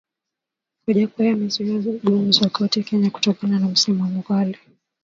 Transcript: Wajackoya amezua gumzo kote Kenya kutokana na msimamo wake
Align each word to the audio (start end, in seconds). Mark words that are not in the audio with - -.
Wajackoya 0.87 1.33
amezua 1.33 1.81
gumzo 2.03 2.49
kote 2.49 2.83
Kenya 2.83 3.09
kutokana 3.09 3.59
na 3.59 3.67
msimamo 3.67 4.23
wake 4.29 4.59